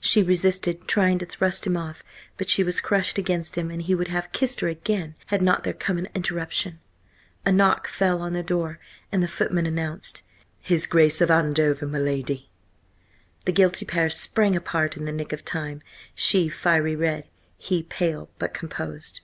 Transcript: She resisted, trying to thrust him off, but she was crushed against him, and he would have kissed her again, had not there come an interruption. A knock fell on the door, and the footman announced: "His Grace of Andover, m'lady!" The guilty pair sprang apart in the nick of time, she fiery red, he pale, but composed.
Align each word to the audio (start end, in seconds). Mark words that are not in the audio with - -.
She 0.00 0.22
resisted, 0.22 0.88
trying 0.88 1.18
to 1.18 1.26
thrust 1.26 1.66
him 1.66 1.76
off, 1.76 2.02
but 2.38 2.48
she 2.48 2.64
was 2.64 2.80
crushed 2.80 3.18
against 3.18 3.58
him, 3.58 3.70
and 3.70 3.82
he 3.82 3.94
would 3.94 4.08
have 4.08 4.32
kissed 4.32 4.60
her 4.60 4.68
again, 4.68 5.14
had 5.26 5.42
not 5.42 5.64
there 5.64 5.74
come 5.74 5.98
an 5.98 6.08
interruption. 6.14 6.80
A 7.44 7.52
knock 7.52 7.86
fell 7.86 8.22
on 8.22 8.32
the 8.32 8.42
door, 8.42 8.78
and 9.12 9.22
the 9.22 9.28
footman 9.28 9.66
announced: 9.66 10.22
"His 10.62 10.86
Grace 10.86 11.20
of 11.20 11.30
Andover, 11.30 11.84
m'lady!" 11.86 12.46
The 13.44 13.52
guilty 13.52 13.84
pair 13.84 14.08
sprang 14.08 14.56
apart 14.56 14.96
in 14.96 15.04
the 15.04 15.12
nick 15.12 15.34
of 15.34 15.44
time, 15.44 15.82
she 16.14 16.48
fiery 16.48 16.96
red, 16.96 17.28
he 17.58 17.82
pale, 17.82 18.30
but 18.38 18.54
composed. 18.54 19.20